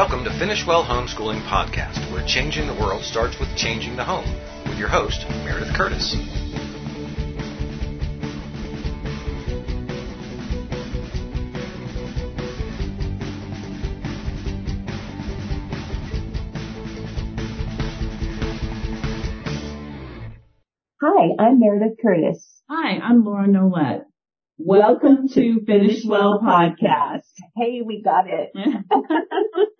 [0.00, 4.24] Welcome to Finish Well Homeschooling Podcast, where changing the world starts with changing the home,
[4.66, 6.16] with your host, Meredith Curtis.
[21.02, 22.62] Hi, I'm Meredith Curtis.
[22.70, 24.06] Hi, I'm Laura Nolette.
[24.56, 27.20] Welcome to Finish Well Podcast.
[27.54, 28.50] Hey, we got it.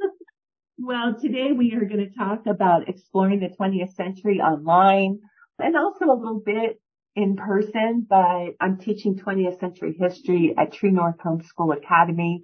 [0.83, 5.19] well, today we are going to talk about exploring the 20th century online
[5.59, 6.81] and also a little bit
[7.15, 12.43] in person, but I'm teaching 20th century history at True North Homeschool Academy.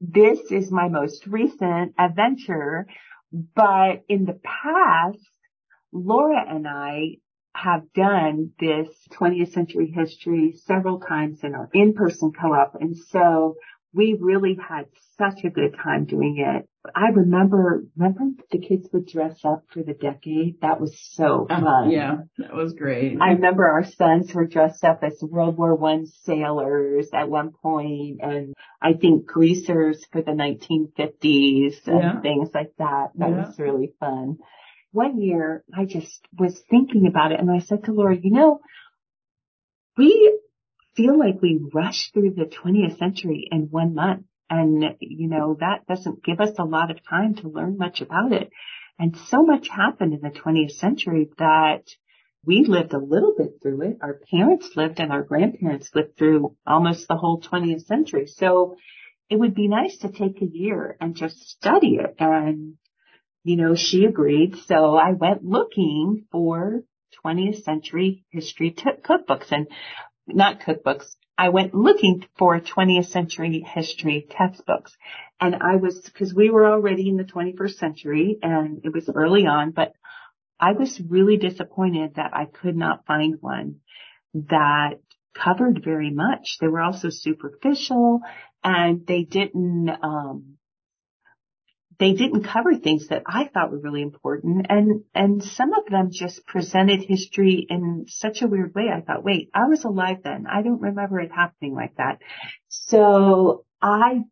[0.00, 2.86] This is my most recent adventure,
[3.32, 5.26] but in the past,
[5.92, 7.16] Laura and I
[7.54, 12.74] have done this 20th century history several times in our in-person co-op.
[12.80, 13.56] And so
[13.94, 14.86] we really had
[15.18, 16.68] such a good time doing it.
[16.94, 20.60] I remember, remember the kids would dress up for the decade?
[20.62, 21.90] That was so Uh, fun.
[21.90, 23.18] yeah, that was great.
[23.20, 28.20] I remember our sons were dressed up as World War One sailors at one point,
[28.22, 32.20] and I think greasers for the 1950s and Yeah.
[32.20, 33.10] things like that.
[33.14, 33.46] That Yeah.
[33.46, 34.38] was really fun.
[34.90, 38.60] One year, I just was thinking about it, and I said to Laura, "You know,
[39.96, 40.38] we
[40.96, 45.86] feel like we rushed through the 20th century in one month, and you know that
[45.86, 48.50] doesn't give us a lot of time to learn much about it."
[48.98, 51.84] And so much happened in the 20th century that
[52.44, 53.98] we lived a little bit through it.
[54.02, 58.26] Our parents lived and our grandparents lived through almost the whole 20th century.
[58.26, 58.76] So
[59.30, 62.16] it would be nice to take a year and just study it.
[62.18, 62.74] And,
[63.44, 64.56] you know, she agreed.
[64.66, 66.82] So I went looking for
[67.24, 69.68] 20th century history t- cookbooks and
[70.26, 71.16] not cookbooks.
[71.36, 74.96] I went looking for 20th century history textbooks.
[75.40, 79.46] And I was, cause we were already in the 21st century and it was early
[79.46, 79.94] on, but
[80.60, 83.80] I was really disappointed that I could not find one
[84.34, 85.00] that
[85.34, 86.58] covered very much.
[86.60, 88.20] They were also superficial
[88.62, 90.58] and they didn't, um,
[91.98, 96.10] they didn't cover things that I thought were really important and, and some of them
[96.12, 98.88] just presented history in such a weird way.
[98.94, 100.46] I thought, wait, I was alive then.
[100.50, 102.18] I don't remember it happening like that.
[102.68, 104.22] So I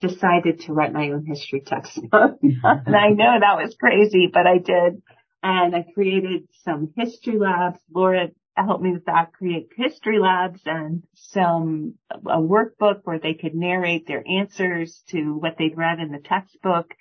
[0.00, 2.38] decided to write my own history textbook.
[2.42, 5.02] and I know that was crazy, but I did.
[5.42, 7.80] And I created some history labs.
[7.92, 13.54] Laura helped me with that, create history labs and some, a workbook where they could
[13.54, 16.94] narrate their answers to what they'd read in the textbook.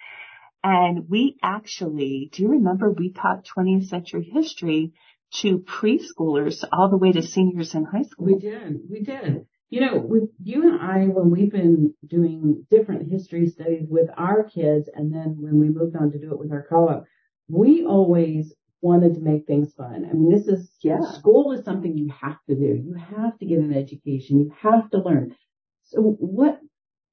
[0.64, 4.94] And we actually, do you remember we taught 20th century history
[5.42, 8.28] to preschoolers all the way to seniors in high school?
[8.28, 9.46] we did, we did.
[9.70, 14.44] You know, with you and I, when we've been doing different history studies with our
[14.44, 17.06] kids, and then when we moved on to do it with our co-op,
[17.48, 20.08] we always wanted to make things fun.
[20.10, 21.02] I mean, this is, Yeah.
[21.02, 22.82] school is something you have to do.
[22.84, 24.40] You have to get an education.
[24.40, 25.36] You have to learn.
[25.84, 26.60] So what,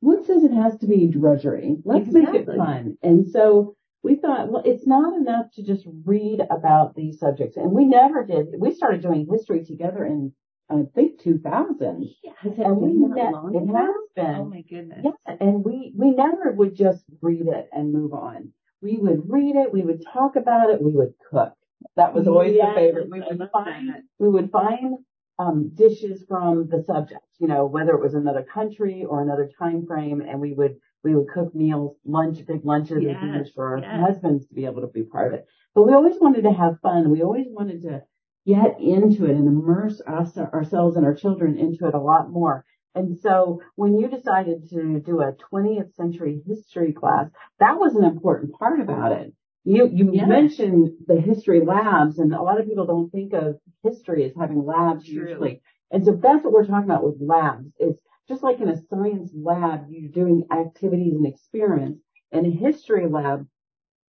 [0.00, 1.76] what says it has to be drudgery?
[1.84, 2.96] Let's make it fun.
[3.02, 7.56] And so we thought, well, it's not enough to just read about these subjects.
[7.56, 8.46] And we never did.
[8.58, 10.32] We started doing history together in,
[10.70, 12.08] I think, 2000.
[12.36, 14.34] Has it And we been that long it has been.
[14.36, 15.04] Oh my goodness.
[15.04, 18.52] Yeah, and we we never would just read it and move on.
[18.82, 21.52] We would read it, we would talk about it, we would cook.
[21.96, 23.10] That was always Yes, the favorite.
[23.10, 24.02] We would find that.
[24.18, 24.98] we would find
[25.38, 29.86] um, dishes from the subject, you know, whether it was another country or another time
[29.86, 33.68] frame, and we would we would cook meals, lunch, big lunches Yes, and dinners for
[33.68, 34.00] our yes.
[34.00, 35.46] husbands to be able to be part of it.
[35.74, 37.10] But we always wanted to have fun.
[37.10, 38.02] We always wanted to
[38.46, 42.64] get into it and immerse us, ourselves and our children into it a lot more.
[42.94, 47.28] And so when you decided to do a 20th century history class,
[47.60, 49.32] that was an important part about it.
[49.64, 50.26] You, you Yeah.
[50.26, 54.64] mentioned the history labs and a lot of people don't think of history as having
[54.64, 55.14] labs True.
[55.28, 55.60] usually.
[55.90, 57.66] And so that's what we're talking about with labs.
[57.78, 62.00] It's just like in a science lab, you're doing activities and experiments.
[62.32, 63.46] In a history lab,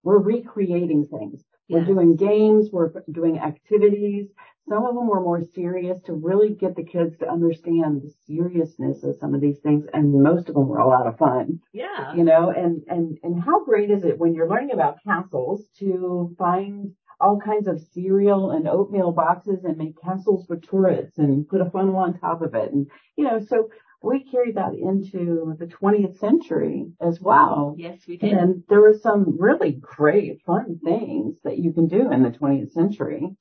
[0.04, 1.44] we're recreating things.
[1.70, 4.28] We're doing games, we're doing activities.
[4.70, 9.04] Some of them were more serious to really get the kids to understand the seriousness
[9.04, 11.60] of some of these things, and most of them were a lot of fun.
[11.74, 12.14] Yeah.
[12.14, 16.36] You know, and and and how great is it when you're learning about castles to
[16.38, 21.62] find all kinds of cereal and oatmeal boxes and make castles with turrets and put
[21.62, 22.88] a funnel on top of it, and
[23.18, 23.70] you know, so
[24.02, 27.76] we carried that into the 20th century as well.
[27.78, 28.32] Yes, we did.
[28.32, 32.72] And there were some really great fun things that you can do in the 20th
[32.72, 33.36] century.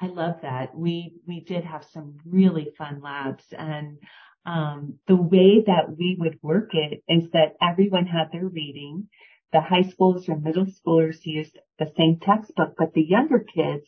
[0.00, 0.74] I love that.
[0.76, 3.98] We we did have some really fun labs and
[4.44, 9.08] um the way that we would work it is that everyone had their reading
[9.52, 13.86] the high schoolers or middle schoolers used the same textbook, but the younger kids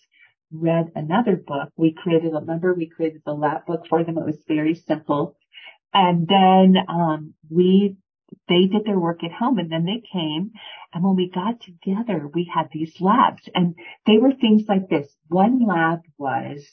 [0.52, 1.70] read another book.
[1.76, 4.18] We created, remember, we created the lab book for them.
[4.18, 5.38] It was very simple.
[5.94, 7.96] And then, um, we,
[8.48, 10.52] they did their work at home and then they came
[10.94, 13.74] and when we got together, we had these labs and
[14.06, 15.12] they were things like this.
[15.28, 16.64] One lab was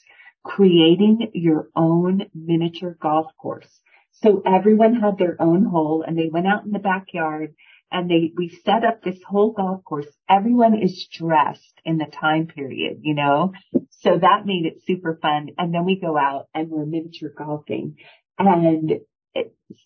[0.44, 3.80] creating your own miniature golf course.
[4.12, 7.54] So everyone had their own hole and they went out in the backyard
[7.90, 10.06] and they, we set up this whole golf course.
[10.28, 13.52] Everyone is dressed in the time period, you know?
[13.90, 15.48] So that made it super fun.
[15.58, 17.96] And then we go out and we're miniature golfing.
[18.38, 19.00] And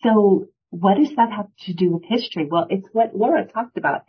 [0.02, 2.46] so what does that have to do with history?
[2.50, 4.02] Well, it's what Laura talked about,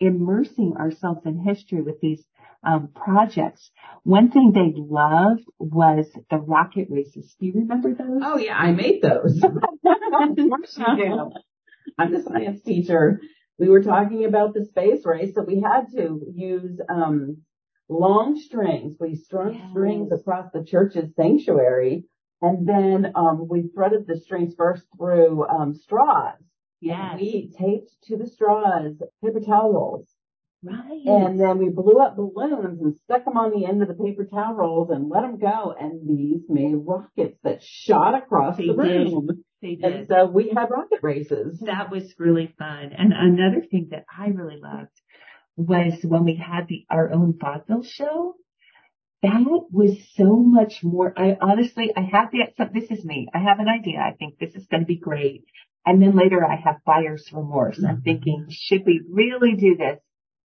[0.00, 2.24] immersing ourselves in history with these
[2.64, 3.70] um, projects.
[4.02, 7.34] One thing they loved was the rocket races.
[7.38, 8.20] Do you remember those?
[8.22, 9.40] Oh yeah, I made those.
[9.42, 11.30] of course you do.
[11.98, 13.20] I'm the science teacher
[13.58, 17.38] we were talking about the space race, so we had to use um,
[17.88, 18.94] long strings.
[19.00, 19.70] We strung yes.
[19.70, 22.04] strings across the church's sanctuary,
[22.40, 26.36] and then um, we threaded the strings first through um, straws.
[26.80, 27.18] Yes.
[27.20, 30.06] We taped to the straws paper towels.
[30.62, 31.02] Right.
[31.06, 34.24] And then we blew up balloons and stuck them on the end of the paper
[34.24, 35.74] towel rolls and let them go.
[35.78, 39.26] And these made rockets that shot across they the room.
[39.26, 39.36] Did.
[39.62, 39.84] They did.
[39.84, 41.60] And so we had rocket races.
[41.60, 42.90] That was really fun.
[42.96, 44.90] And another thing that I really loved
[45.56, 48.34] was when we had the our own vaudeville show.
[49.22, 51.12] That was so much more.
[51.16, 53.28] I honestly, I have the, so this is me.
[53.34, 53.98] I have an idea.
[53.98, 55.44] I think this is going to be great.
[55.84, 57.78] And then later I have buyer's remorse.
[57.78, 58.02] I'm mm-hmm.
[58.02, 59.98] thinking, should we really do this?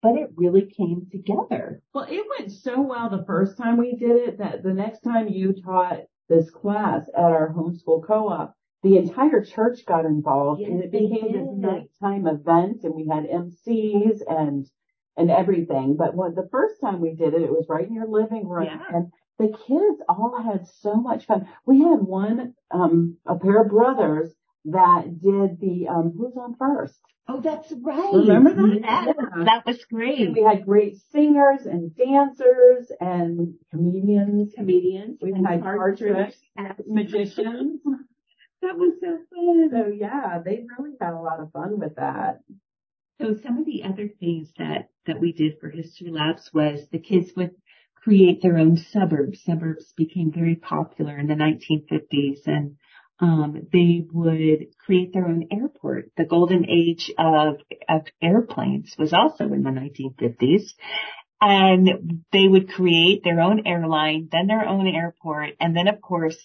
[0.03, 1.83] but it really came together.
[1.93, 5.29] Well, it went so well the first time we did it that the next time
[5.29, 10.83] you taught this class at our homeschool co-op, the entire church got involved yes, and
[10.83, 14.67] it became this nighttime event and we had MCs and
[15.20, 15.96] and everything.
[15.96, 18.64] But when the first time we did it, it was right in your living room
[18.67, 18.96] yeah.
[18.96, 21.49] and the kids all had so much fun.
[21.64, 24.31] We had one um a pair of brothers
[24.67, 26.99] that did the um who's on first
[27.32, 28.12] Oh, that's right.
[28.12, 29.14] Remember that?
[29.17, 30.19] Yeah, that was great.
[30.19, 34.52] And we had great singers and dancers and comedians.
[34.56, 35.19] Comedians.
[35.23, 36.37] We had card tricks,
[36.88, 37.81] magicians.
[38.62, 39.70] that was so fun.
[39.70, 42.40] So yeah, they really had a lot of fun with that.
[43.20, 46.99] So some of the other things that, that we did for History Labs was the
[46.99, 47.55] kids would
[47.94, 49.43] create their own suburbs.
[49.44, 52.76] Suburbs became very popular in the 1950s and
[53.20, 56.11] um, they would create their own airport.
[56.17, 57.56] The golden age of,
[57.88, 60.73] of airplanes was also in the 1950s.
[61.43, 66.37] And they would create their own airline, then their own airport, and then of course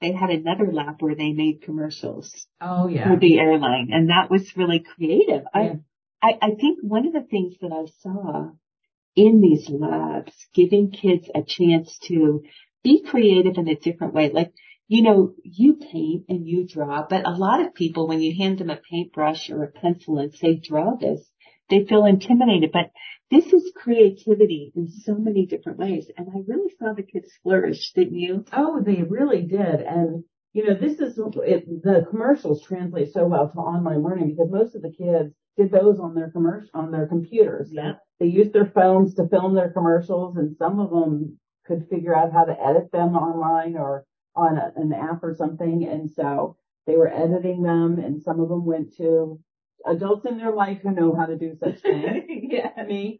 [0.00, 2.46] they had another lab where they made commercials.
[2.60, 3.08] Oh yeah.
[3.08, 3.88] For the airline.
[3.92, 5.42] And that was really creative.
[5.54, 5.60] Yeah.
[5.60, 5.78] I,
[6.22, 8.50] I, I think one of the things that I saw
[9.14, 12.42] in these labs, giving kids a chance to
[12.82, 14.30] be creative in a different way.
[14.30, 14.52] Like
[14.88, 18.58] you know, you paint and you draw, but a lot of people, when you hand
[18.58, 21.20] them a paintbrush or a pencil and say, draw this,
[21.68, 22.70] they feel intimidated.
[22.72, 22.90] But
[23.30, 26.10] this is creativity in so many different ways.
[26.16, 28.46] And I really saw the kids flourish, didn't you?
[28.50, 29.60] Oh, they really did.
[29.82, 34.50] And, you know, this is, it, the commercials translate so well to online learning because
[34.50, 37.68] most of the kids did those on their commercial, on their computers.
[37.72, 37.94] Yeah.
[38.18, 42.32] They used their phones to film their commercials and some of them could figure out
[42.32, 45.86] how to edit them online or on a, an app or something.
[45.86, 49.38] And so they were editing them and some of them went to
[49.86, 52.24] adults in their life who know how to do such things.
[52.28, 52.82] yeah.
[52.84, 53.18] Me.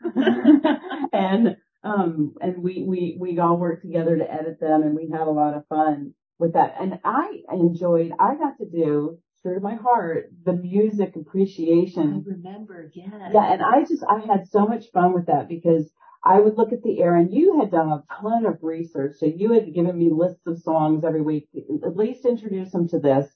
[1.13, 5.27] and, um, and we, we, we all worked together to edit them and we had
[5.27, 6.77] a lot of fun with that.
[6.81, 12.25] And I enjoyed, I got to do true to my heart, the music appreciation.
[12.27, 13.31] I remember, yeah.
[13.33, 15.91] Yeah, and I just, I had so much fun with that because
[16.25, 19.17] I would look at the air and you had done a ton of research.
[19.19, 21.49] So you had given me lists of songs every week,
[21.85, 23.29] at least introduce them to this.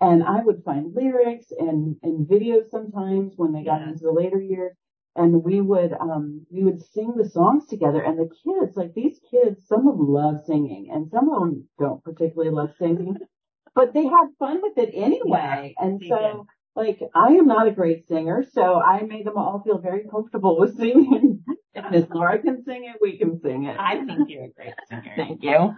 [0.00, 4.38] And I would find lyrics and, and videos sometimes when they got into the later
[4.40, 4.76] years.
[5.16, 9.18] And we would, um, we would sing the songs together and the kids, like these
[9.30, 13.16] kids, some of them love singing and some of them don't particularly love singing,
[13.74, 15.74] but they had fun with it anyway.
[15.78, 19.62] Yeah, and so, like, I am not a great singer, so I made them all
[19.64, 21.42] feel very comfortable with singing.
[21.72, 23.76] If Miss Laura can sing it, we can sing it.
[23.78, 25.12] I think you're a great singer.
[25.16, 25.74] Thank you.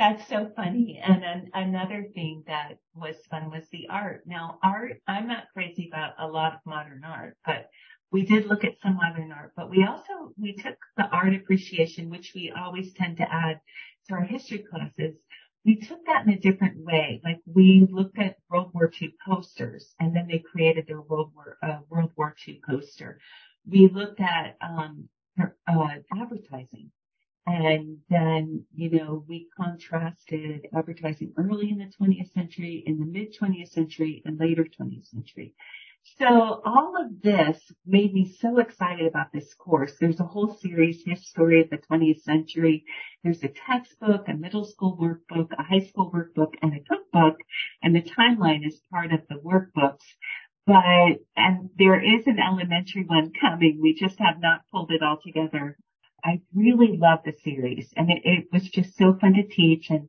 [0.00, 0.98] That's so funny.
[1.02, 4.22] And an, another thing that was fun was the art.
[4.26, 7.68] Now art, I'm not crazy about a lot of modern art, but
[8.12, 12.10] we did look at some modern art, but we also, we took the art appreciation,
[12.10, 13.60] which we always tend to add
[14.08, 15.16] to our history classes.
[15.64, 17.20] We took that in a different way.
[17.22, 21.58] Like we looked at World War II posters and then they created their World War,
[21.62, 23.20] uh, World War II poster
[23.68, 25.08] we looked at um,
[25.40, 26.90] uh, advertising.
[27.46, 33.34] And then, you know, we contrasted advertising early in the 20th century, in the mid
[33.34, 35.54] 20th century, and later 20th century.
[36.02, 39.96] So all of this made me so excited about this course.
[39.98, 42.84] There's a whole series, History of the 20th Century.
[43.22, 47.38] There's a textbook, a middle school workbook, a high school workbook, and a cookbook,
[47.82, 50.04] and the timeline is part of the workbooks.
[50.66, 53.80] But, and there is an elementary one coming.
[53.80, 55.76] We just have not pulled it all together.
[56.22, 60.08] I really love the series and it, it was just so fun to teach and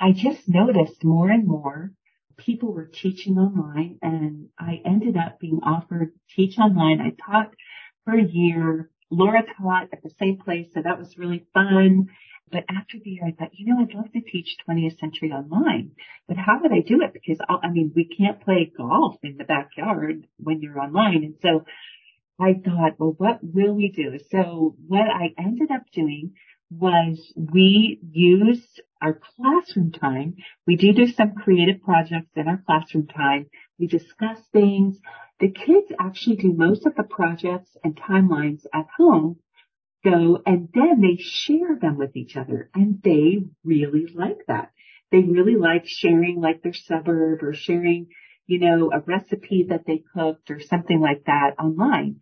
[0.00, 1.92] I just noticed more and more
[2.36, 7.00] people were teaching online and I ended up being offered to teach online.
[7.00, 7.54] I taught
[8.04, 8.90] for a year.
[9.10, 12.08] Laura taught at the same place, so that was really fun.
[12.50, 15.92] But after the year, I thought, you know, I'd love to teach 20th century online,
[16.28, 17.12] but how would I do it?
[17.14, 21.24] Because I mean, we can't play golf in the backyard when you're online.
[21.24, 21.64] And so
[22.38, 24.18] I thought, well, what will we do?
[24.30, 26.34] So what I ended up doing
[26.78, 30.36] was we used our classroom time.
[30.66, 33.46] We do do some creative projects in our classroom time.
[33.78, 34.98] We discuss things.
[35.40, 39.36] The kids actually do most of the projects and timelines at home
[40.04, 44.70] go and then they share them with each other and they really like that.
[45.10, 48.08] They really like sharing like their suburb or sharing,
[48.46, 52.20] you know, a recipe that they cooked or something like that online.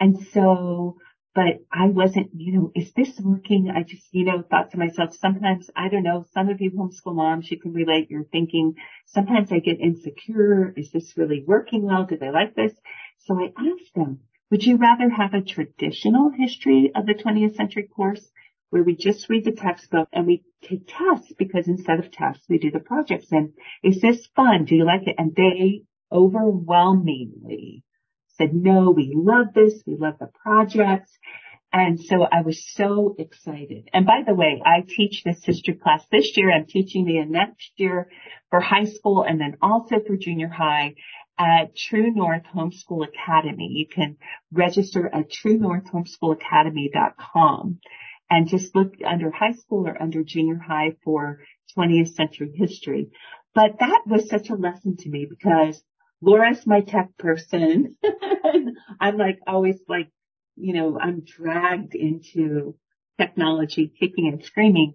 [0.00, 0.98] And so
[1.34, 3.70] but I wasn't, you know, is this working?
[3.74, 7.14] I just, you know, thought to myself, sometimes, I don't know, some of you homeschool
[7.14, 8.74] moms, you can relate, you're thinking,
[9.06, 10.74] sometimes I get insecure.
[10.76, 12.04] Is this really working well?
[12.04, 12.72] Do they like this?
[13.18, 14.20] So I asked them,
[14.50, 18.30] would you rather have a traditional history of the 20th century course
[18.68, 22.58] where we just read the textbook and we take tests because instead of tests, we
[22.58, 24.66] do the projects and is this fun?
[24.66, 25.14] Do you like it?
[25.16, 27.84] And they overwhelmingly
[28.42, 29.82] said, no, we love this.
[29.86, 31.16] We love the projects.
[31.72, 33.88] And so I was so excited.
[33.94, 36.52] And by the way, I teach this history class this year.
[36.52, 38.10] I'm teaching the next year
[38.50, 40.96] for high school and then also for junior high
[41.38, 43.68] at True North Homeschool Academy.
[43.70, 44.18] You can
[44.52, 47.78] register at truenorthhomeschoolacademy.com
[48.28, 51.40] and just look under high school or under junior high for
[51.76, 53.08] 20th century history.
[53.54, 55.82] But that was such a lesson to me because
[56.22, 57.96] Laura's my tech person.
[59.00, 60.08] I'm like always like,
[60.56, 62.76] you know, I'm dragged into
[63.18, 64.94] technology kicking and screaming,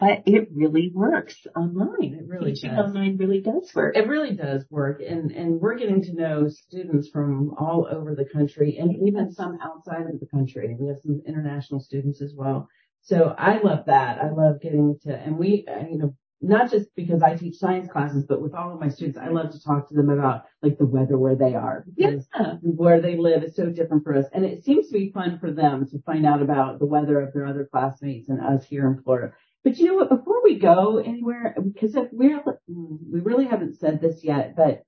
[0.00, 2.14] but it really works online.
[2.18, 2.86] It really Teaching does.
[2.86, 3.96] online really does work.
[3.96, 5.02] It really does work.
[5.06, 9.58] And, and we're getting to know students from all over the country and even some
[9.62, 10.74] outside of the country.
[10.78, 12.68] We have some international students as well.
[13.02, 14.18] So I love that.
[14.18, 17.88] I love getting to, and we, uh, you know, not just because I teach science
[17.90, 20.76] classes, but with all of my students, I love to talk to them about like
[20.76, 22.56] the weather where they are because Yeah.
[22.62, 24.26] where they live is so different for us.
[24.32, 27.32] And it seems to be fun for them to find out about the weather of
[27.32, 29.32] their other classmates and us here in Florida.
[29.62, 30.10] But you know what?
[30.10, 34.82] Before we go anywhere, because we're, we really haven't said this yet, but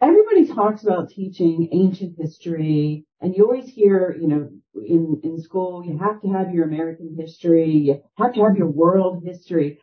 [0.00, 4.50] everybody talks about teaching ancient history and you always hear, you know,
[4.86, 8.68] in, in school, you have to have your American history, you have to have your
[8.68, 9.80] world history.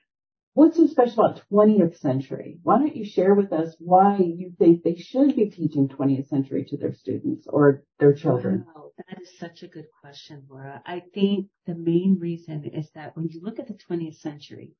[0.56, 2.60] What's so special about 20th century?
[2.62, 6.64] Why don't you share with us why you think they should be teaching 20th century
[6.66, 8.66] to their students or their children?
[8.68, 10.84] Wow, that is such a good question, Laura.
[10.86, 14.76] I think the main reason is that when you look at the 20th century,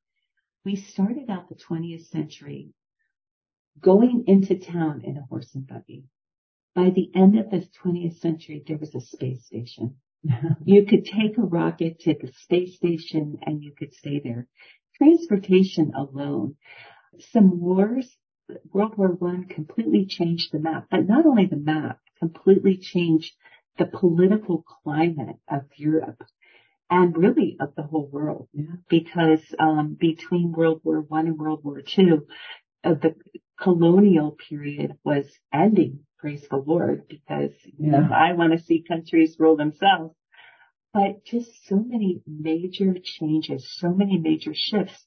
[0.64, 2.72] we started out the 20th century
[3.80, 6.04] going into town in a horse and buggy.
[6.76, 9.96] By the end of the 20th century, there was a space station.
[10.64, 14.48] You could take a rocket to the space station and you could stay there.
[14.98, 16.56] Transportation alone,
[17.32, 18.16] some wars,
[18.72, 23.32] World War One completely changed the map, but not only the map, completely changed
[23.78, 26.22] the political climate of Europe
[26.90, 28.48] and really of the whole world.
[28.52, 28.76] Yeah.
[28.88, 32.26] Because um, between World War One and World War Two,
[32.84, 33.16] uh, the
[33.58, 36.00] colonial period was ending.
[36.18, 40.14] Praise the Lord, because you know, I want to see countries rule themselves.
[40.94, 45.04] But just so many major changes, so many major shifts.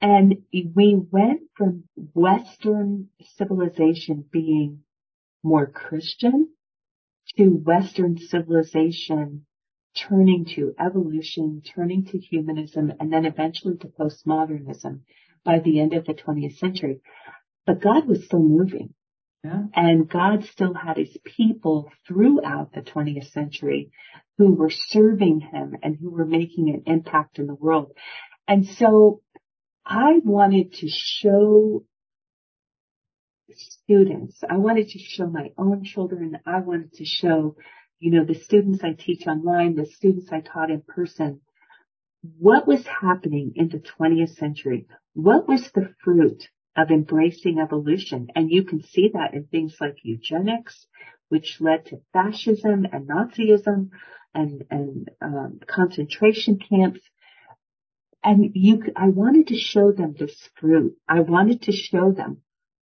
[0.00, 4.80] And we went from Western civilization being
[5.44, 6.48] more Christian
[7.36, 9.46] to Western civilization
[9.94, 15.00] turning to evolution, turning to humanism, and then eventually to postmodernism
[15.44, 17.00] by the end of the 20th century.
[17.66, 18.94] But God was still moving.
[19.44, 19.62] Yeah.
[19.74, 23.90] And God still had his people throughout the 20th century
[24.40, 27.92] who were serving him and who were making an impact in the world.
[28.48, 29.20] And so
[29.84, 31.84] I wanted to show
[33.52, 37.56] students, I wanted to show my own children, I wanted to show
[37.98, 41.42] you know, the students I teach online, the students I taught in person,
[42.38, 44.86] what was happening in the 20th century?
[45.12, 48.28] What was the fruit of embracing evolution?
[48.34, 50.86] And you can see that in things like eugenics,
[51.28, 53.90] which led to fascism and Nazism
[54.34, 57.00] and, and um, concentration camps.
[58.22, 60.96] And you, I wanted to show them this fruit.
[61.08, 62.42] I wanted to show them,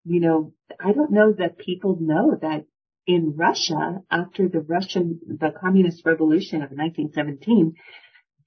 [0.04, 2.66] you know, I don't know that people know that
[3.06, 7.76] in Russia, after the Russian, the communist revolution of 1917,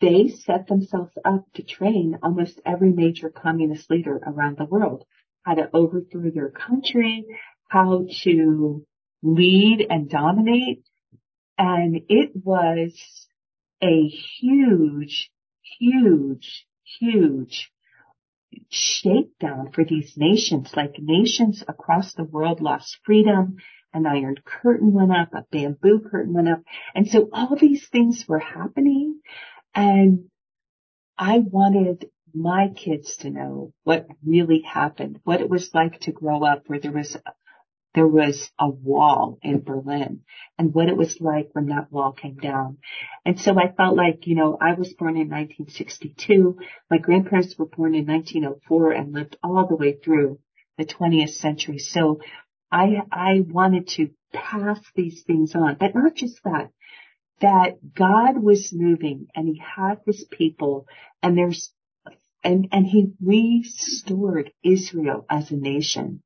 [0.01, 5.05] they set themselves up to train almost every major communist leader around the world,
[5.43, 7.25] how to overthrow their country,
[7.69, 8.85] how to
[9.23, 10.85] lead and dominate.
[11.59, 12.93] And it was
[13.83, 15.31] a huge,
[15.79, 16.67] huge,
[17.01, 17.71] huge
[18.69, 20.73] shakedown for these nations.
[20.77, 23.57] Like nations across the world lost freedom.
[23.93, 26.63] An iron curtain went up, a bamboo curtain went up.
[26.95, 29.21] And so all these things were happening
[29.75, 30.29] and
[31.19, 36.45] I wanted my kids to know what really happened, what it was like to grow
[36.45, 37.17] up where there was
[37.97, 40.21] there was a wall in Berlin
[40.59, 42.77] and what it was like when that wall came down.
[43.25, 46.59] And so I felt like, you know, I was born in 1962.
[46.91, 50.39] My grandparents were born in 1904 and lived all the way through
[50.77, 51.79] the 20th century.
[51.79, 52.21] So
[52.71, 56.69] I, I wanted to pass these things on, but not just that,
[57.41, 60.87] that God was moving and he had his people
[61.23, 61.73] and there's,
[62.45, 66.23] and, and he restored Israel as a nation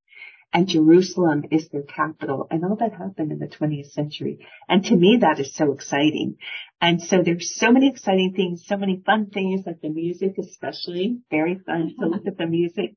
[0.53, 2.47] and Jerusalem is their capital.
[2.51, 4.47] And all that happened in the 20th century.
[4.69, 6.39] And to me, that is so exciting.
[6.81, 11.19] And so there's so many exciting things, so many fun things, like the music especially,
[11.31, 12.95] very fun to look at the music.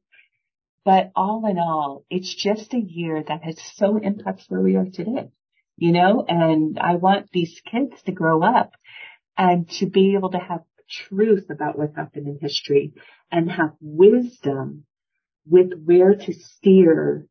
[0.83, 4.89] But all in all, it's just a year that has so impacted where we are
[4.91, 5.29] today,
[5.77, 8.71] you know, and I want these kids to grow up
[9.37, 12.93] and to be able to have truth about what happened in history
[13.31, 14.85] and have wisdom
[15.45, 17.27] with where to steer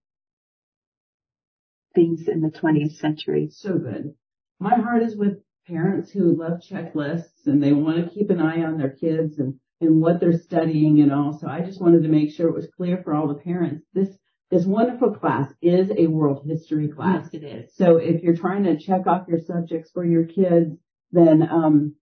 [1.95, 3.49] things in the 20th century.
[3.51, 4.15] So good.
[4.59, 8.63] My heart is with parents who love checklists and they want to keep an eye
[8.63, 11.39] on their kids and, and what they're studying and all.
[11.39, 13.85] So I just wanted to make sure it was clear for all the parents.
[13.93, 14.09] This,
[14.51, 17.29] this wonderful class is a world history class.
[17.33, 17.75] Yes, it is.
[17.75, 20.77] So if you're trying to check off your subjects for your kids,
[21.11, 21.95] then, um,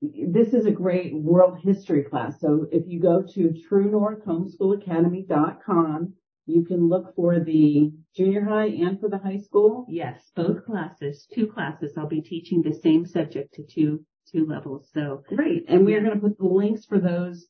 [0.00, 2.40] this is a great world history class.
[2.40, 6.14] So if you go to truenorthhomeschoolacademy.com
[6.48, 9.86] you can look for the junior high and for the high school.
[9.88, 11.96] Yes, both classes, two classes.
[11.96, 14.88] I'll be teaching the same subject to two two levels.
[14.92, 17.46] So great, and we are going to put the links for those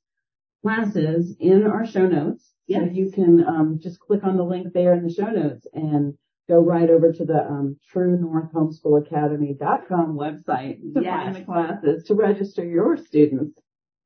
[0.63, 2.53] classes in our show notes.
[2.67, 2.85] Yes.
[2.85, 6.15] So you can um, just click on the link there in the show notes and
[6.49, 11.25] go right over to the um, truenorthhomeschoolacademy.com website to yes.
[11.25, 13.61] find the classes to register your students.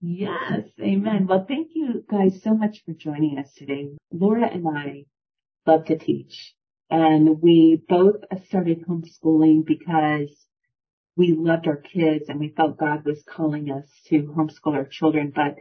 [0.05, 1.29] Yes, amen.
[1.29, 1.72] Well, thank you
[2.13, 3.89] guys so much for joining us today.
[4.13, 5.07] Laura and I
[5.67, 6.55] love to teach
[6.91, 10.29] and we both started homeschooling because
[11.17, 15.33] we loved our kids and we felt God was calling us to homeschool our children.
[15.35, 15.57] But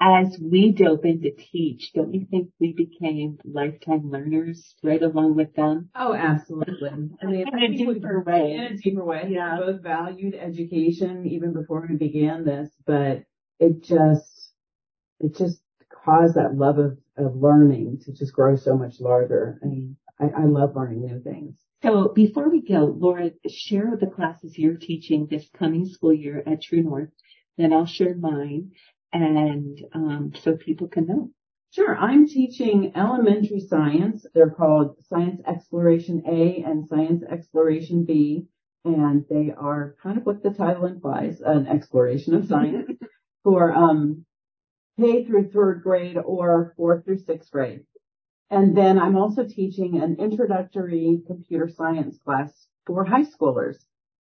[0.00, 5.36] as we dove in to teach, don't you think we became lifetime learners right along
[5.36, 5.90] with them?
[5.94, 6.88] Oh, absolutely.
[6.88, 8.54] I mean, in a deeper way.
[8.54, 9.28] In a deeper way.
[9.28, 9.58] Yeah.
[9.58, 13.24] We both valued education even before we began this, but
[13.60, 14.54] it just,
[15.20, 15.61] it just
[16.04, 19.58] caused that love of, of learning to just grow so much larger.
[19.62, 21.56] And I, I love learning new things.
[21.82, 26.62] So before we go, Laura, share the classes you're teaching this coming school year at
[26.62, 27.10] True North.
[27.58, 28.72] Then I'll share mine
[29.12, 31.30] and um, so people can know.
[31.72, 31.96] Sure.
[31.96, 34.26] I'm teaching elementary science.
[34.34, 38.46] They're called Science Exploration A and Science Exploration B.
[38.84, 42.90] And they are kind of what the title implies, an exploration of science.
[43.42, 44.24] for um,
[45.02, 47.80] K through third grade or fourth through sixth grade.
[48.50, 53.76] And then I'm also teaching an introductory computer science class for high schoolers.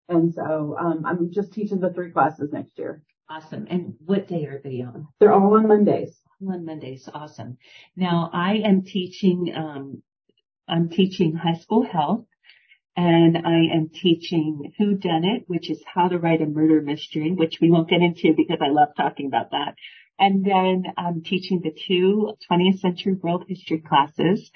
[0.09, 3.03] And so um, I'm just teaching the three classes next year.
[3.31, 3.67] Awesome.
[3.71, 5.09] And what day are they on?
[5.19, 6.19] They're all on Mondays.
[6.43, 7.09] All on Mondays.
[7.12, 7.59] Awesome.
[7.97, 10.03] Now I am teaching, um,
[10.69, 12.25] I'm teaching high school health
[12.97, 17.33] and I am teaching Who Done It, which is how to write a murder mystery,
[17.33, 19.75] which we won't get into because I love talking about that.
[20.18, 24.50] And then I'm teaching the two 20th century world history classes.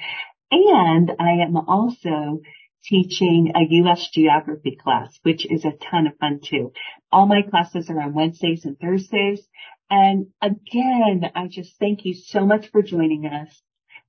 [0.50, 2.40] And I am also
[2.84, 4.08] teaching a U.S.
[4.12, 6.72] geography class, which is a ton of fun too.
[7.10, 9.46] All my classes are on Wednesdays and Thursdays.
[9.88, 13.62] And again, I just thank you so much for joining us.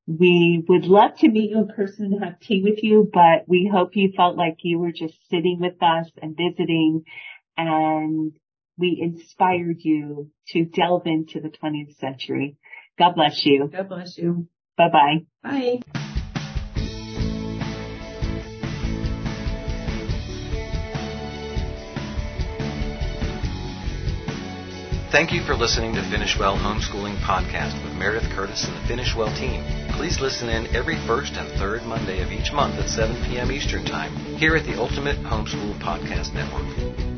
[0.07, 3.69] We would love to meet you in person and have tea with you, but we
[3.71, 7.03] hope you felt like you were just sitting with us and visiting
[7.55, 8.33] and
[8.77, 12.57] we inspired you to delve into the 20th century.
[12.97, 13.69] God bless you.
[13.71, 14.47] God bless you.
[14.77, 15.25] Bye-bye.
[15.43, 15.79] Bye.
[25.13, 29.13] Thank you for listening to Finish Well Homeschooling Podcast with Meredith Curtis and the Finish
[29.15, 29.63] Well team.
[29.91, 33.51] Please listen in every first and third Monday of each month at 7 p.m.
[33.51, 37.12] Eastern Time here at the Ultimate Homeschool Podcast Network.